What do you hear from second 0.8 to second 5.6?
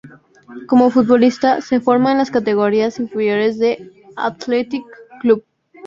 futbolista, se formó en las categorías inferiores del Athletic Club.